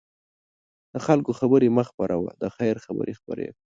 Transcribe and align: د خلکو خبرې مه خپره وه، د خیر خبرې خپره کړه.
د 0.93 0.95
خلکو 1.05 1.31
خبرې 1.39 1.67
مه 1.75 1.83
خپره 1.89 2.15
وه، 2.21 2.31
د 2.43 2.45
خیر 2.55 2.75
خبرې 2.85 3.13
خپره 3.19 3.41
کړه. 3.51 3.59